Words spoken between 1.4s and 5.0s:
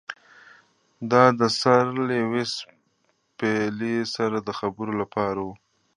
سر لیویس پیلي سره د خبرو